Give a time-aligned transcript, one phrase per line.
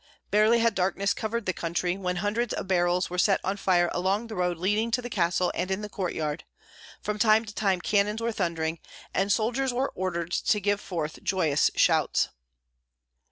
[0.31, 4.25] Barely had darkness covered the country when hundreds of barrels were set on fire along
[4.25, 6.43] the road leading to the castle and in the courtyard;
[7.03, 8.79] from time to time cannons were thundering,
[9.13, 12.29] and soldiers were ordered to give forth joyous shouts.